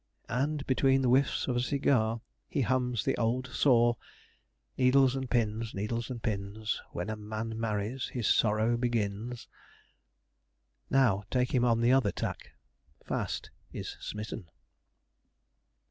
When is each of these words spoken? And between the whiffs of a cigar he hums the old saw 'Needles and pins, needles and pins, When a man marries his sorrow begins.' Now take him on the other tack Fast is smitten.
And 0.29 0.65
between 0.65 1.03
the 1.03 1.09
whiffs 1.09 1.47
of 1.47 1.55
a 1.55 1.59
cigar 1.59 2.21
he 2.49 2.61
hums 2.61 3.03
the 3.05 3.15
old 3.17 3.45
saw 3.53 3.93
'Needles 4.75 5.15
and 5.15 5.29
pins, 5.29 5.75
needles 5.75 6.09
and 6.09 6.23
pins, 6.23 6.81
When 6.91 7.07
a 7.07 7.15
man 7.15 7.59
marries 7.59 8.07
his 8.07 8.25
sorrow 8.27 8.77
begins.' 8.77 9.47
Now 10.89 11.23
take 11.29 11.53
him 11.53 11.63
on 11.63 11.81
the 11.81 11.91
other 11.91 12.11
tack 12.11 12.49
Fast 13.05 13.51
is 13.71 13.95
smitten. 13.99 14.49